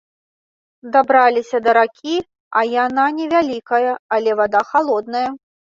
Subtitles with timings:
[0.95, 2.17] Дабраліся да ракі,
[2.61, 5.29] а яна не вялікая, але вада халодная.